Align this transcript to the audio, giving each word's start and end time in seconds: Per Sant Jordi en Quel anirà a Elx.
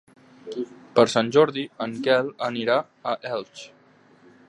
Per 0.99 1.03
Sant 1.15 1.29
Jordi 1.35 1.67
en 1.87 1.95
Quel 2.09 2.35
anirà 2.51 2.79
a 3.13 3.15
Elx. 3.37 3.67